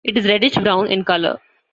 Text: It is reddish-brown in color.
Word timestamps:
It 0.03 0.17
is 0.17 0.25
reddish-brown 0.27 0.87
in 0.87 1.03
color. 1.05 1.39